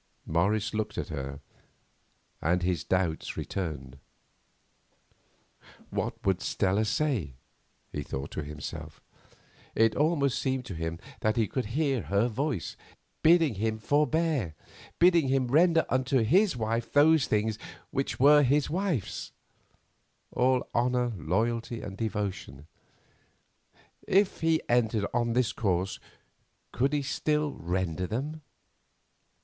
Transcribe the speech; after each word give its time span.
Morris 0.25 0.73
looked 0.73 0.97
at 0.97 1.09
her, 1.09 1.41
and 2.41 2.63
his 2.63 2.83
doubts 2.83 3.37
returned. 3.37 3.99
What 5.91 6.15
would 6.25 6.41
Stella 6.41 6.85
say? 6.85 7.35
he 7.93 8.01
thought 8.01 8.31
to 8.31 8.41
himself. 8.43 8.99
It 9.75 9.95
almost 9.95 10.39
seemed 10.39 10.65
to 10.65 10.73
him 10.73 10.97
that 11.19 11.35
he 11.35 11.45
could 11.47 11.67
hear 11.77 12.01
her 12.01 12.27
voice, 12.27 12.75
bidding 13.21 13.53
him 13.53 13.77
forbear; 13.77 14.55
bidding 14.97 15.27
him 15.27 15.49
render 15.49 15.85
unto 15.87 16.23
his 16.23 16.57
wife 16.57 16.91
those 16.91 17.27
things 17.27 17.59
which 17.91 18.19
were 18.19 18.41
his 18.41 18.71
wife's: 18.71 19.31
all 20.31 20.67
honour, 20.73 21.09
loyalty, 21.15 21.83
and 21.83 21.95
devotion. 21.95 22.65
If 24.07 24.39
he 24.41 24.67
entered 24.67 25.05
on 25.13 25.33
this 25.33 25.53
course 25.53 25.99
could 26.71 26.91
he 26.91 27.03
still 27.03 27.51
render 27.51 28.07
them? 28.07 28.41